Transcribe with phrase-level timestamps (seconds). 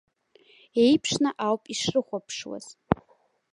[0.83, 2.65] Еиԥшны ауп ишрыхәаԥшуаз.